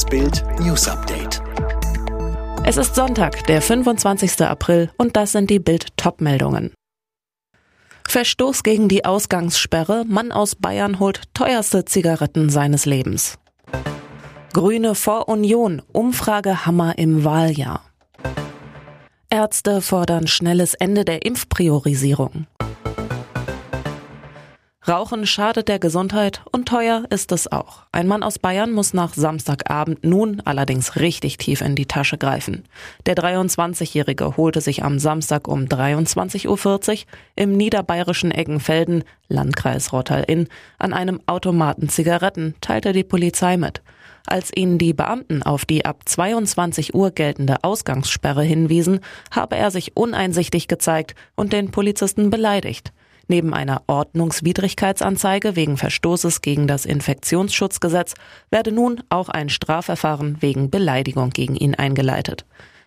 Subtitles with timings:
[0.00, 1.42] Das Bild News Update.
[2.64, 4.40] Es ist Sonntag, der 25.
[4.40, 6.72] April und das sind die Bild Topmeldungen.
[8.08, 13.38] Verstoß gegen die Ausgangssperre, Mann aus Bayern holt teuerste Zigaretten seines Lebens.
[14.54, 17.82] Grüne vor Union, Umfragehammer im Wahljahr.
[19.28, 22.46] Ärzte fordern schnelles Ende der Impfpriorisierung.
[24.88, 27.82] Rauchen schadet der Gesundheit und teuer ist es auch.
[27.92, 32.64] Ein Mann aus Bayern muss nach Samstagabend nun allerdings richtig tief in die Tasche greifen.
[33.04, 36.98] Der 23-Jährige holte sich am Samstag um 23.40 Uhr
[37.36, 40.48] im niederbayerischen Eggenfelden, Landkreis Rottal-Inn,
[40.78, 43.82] an einem Automaten Zigaretten, teilte die Polizei mit.
[44.26, 49.00] Als ihn die Beamten auf die ab 22 Uhr geltende Ausgangssperre hinwiesen,
[49.30, 52.92] habe er sich uneinsichtig gezeigt und den Polizisten beleidigt.
[53.30, 58.14] Neben einer Ordnungswidrigkeitsanzeige wegen Verstoßes gegen das Infektionsschutzgesetz
[58.50, 62.44] werde nun auch ein Strafverfahren wegen Beleidigung gegen ihn eingeleitet.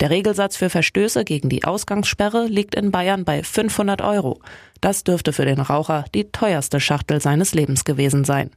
[0.00, 4.40] Der Regelsatz für Verstöße gegen die Ausgangssperre liegt in Bayern bei 500 Euro.
[4.80, 8.50] Das dürfte für den Raucher die teuerste Schachtel seines Lebens gewesen sein.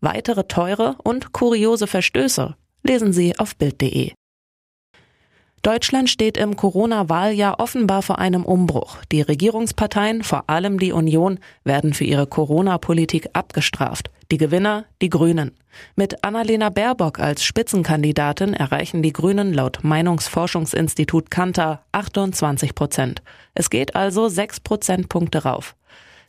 [0.00, 4.12] Weitere teure und kuriose Verstöße lesen Sie auf Bild.de.
[5.64, 8.98] Deutschland steht im Corona-Wahljahr offenbar vor einem Umbruch.
[9.10, 14.10] Die Regierungsparteien, vor allem die Union, werden für ihre Corona-Politik abgestraft.
[14.30, 15.52] Die Gewinner, die Grünen.
[15.96, 23.22] Mit Annalena Baerbock als Spitzenkandidatin erreichen die Grünen laut Meinungsforschungsinstitut Kantar 28 Prozent.
[23.54, 25.76] Es geht also sechs Prozentpunkte rauf.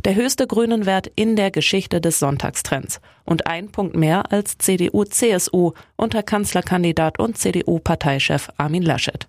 [0.06, 5.72] Der höchste grünen Wert in der Geschichte des Sonntagstrends und ein Punkt mehr als CDU-CSU
[5.96, 9.28] unter Kanzlerkandidat und CDU-Parteichef Armin Laschet.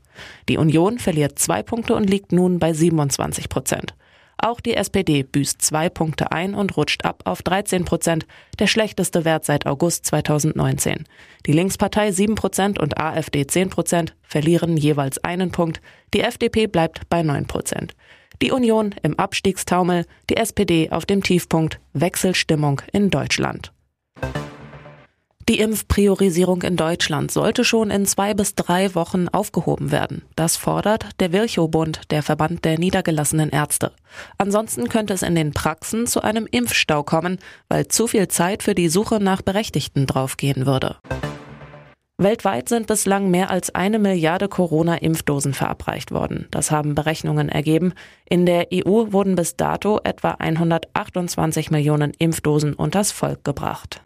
[0.51, 3.95] Die Union verliert zwei Punkte und liegt nun bei 27 Prozent.
[4.37, 8.27] Auch die SPD büßt zwei Punkte ein und rutscht ab auf 13 Prozent,
[8.59, 11.05] der schlechteste Wert seit August 2019.
[11.47, 15.81] Die Linkspartei 7 Prozent und AfD 10 Prozent verlieren jeweils einen Punkt.
[16.13, 17.95] Die FDP bleibt bei 9 Prozent.
[18.43, 23.73] Die Union im Abstiegstaumel, die SPD auf dem Tiefpunkt, Wechselstimmung in Deutschland.
[25.49, 30.23] Die Impfpriorisierung in Deutschland sollte schon in zwei bis drei Wochen aufgehoben werden.
[30.35, 33.93] Das fordert der Virchow-Bund, der Verband der niedergelassenen Ärzte.
[34.39, 37.39] Ansonsten könnte es in den Praxen zu einem Impfstau kommen,
[37.69, 40.97] weil zu viel Zeit für die Suche nach Berechtigten draufgehen würde.
[42.19, 46.49] Weltweit sind bislang mehr als eine Milliarde Corona-Impfdosen verabreicht worden.
[46.51, 47.93] Das haben Berechnungen ergeben.
[48.27, 54.01] In der EU wurden bis dato etwa 128 Millionen Impfdosen unters Volk gebracht.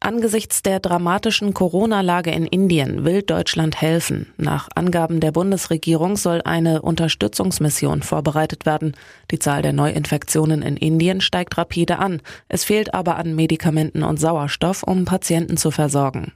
[0.00, 4.32] Angesichts der dramatischen Corona-Lage in Indien will Deutschland helfen.
[4.38, 8.96] Nach Angaben der Bundesregierung soll eine Unterstützungsmission vorbereitet werden.
[9.30, 12.22] Die Zahl der Neuinfektionen in Indien steigt rapide an.
[12.48, 16.32] Es fehlt aber an Medikamenten und Sauerstoff, um Patienten zu versorgen.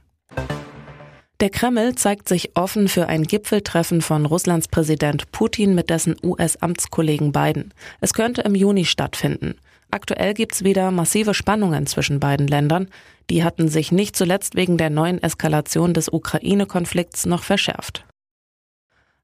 [1.41, 7.31] Der Kreml zeigt sich offen für ein Gipfeltreffen von Russlands Präsident Putin mit dessen US-Amtskollegen
[7.31, 7.73] Biden.
[7.99, 9.55] Es könnte im Juni stattfinden.
[9.89, 12.89] Aktuell gibt's wieder massive Spannungen zwischen beiden Ländern.
[13.31, 18.05] Die hatten sich nicht zuletzt wegen der neuen Eskalation des Ukraine-Konflikts noch verschärft.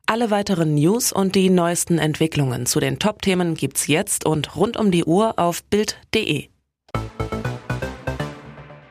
[0.08, 4.90] Alle weiteren News und die neuesten Entwicklungen zu den Top-Themen gibt's jetzt und rund um
[4.90, 6.48] die Uhr auf Bild.de.